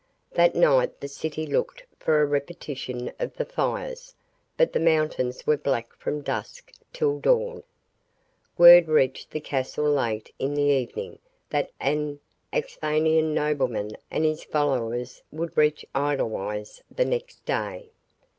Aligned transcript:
That 0.31 0.55
night 0.55 0.99
the 0.99 1.07
city 1.07 1.45
looked 1.45 1.83
for 1.99 2.23
a 2.23 2.25
repetition 2.25 3.11
of 3.19 3.35
the 3.37 3.45
fires, 3.45 4.15
but 4.57 4.73
the 4.73 4.79
mountains 4.79 5.45
were 5.45 5.57
black 5.57 5.95
from 5.95 6.21
dusk 6.23 6.71
till 6.91 7.19
dawn. 7.19 7.61
Word 8.57 8.87
reached 8.87 9.29
the 9.29 9.39
castle 9.39 9.85
late 9.87 10.33
in 10.39 10.55
the 10.55 10.63
evening, 10.73 11.19
from 11.19 11.19
Ganlook, 11.19 11.51
that 11.51 11.71
an 11.79 12.19
Axphainian 12.51 13.35
nobleman 13.35 13.91
and 14.09 14.25
his 14.25 14.43
followers 14.43 15.21
would 15.31 15.55
reach 15.55 15.85
Edelweiss 15.93 16.81
the 16.89 17.05
next 17.05 17.45
day. 17.45 17.91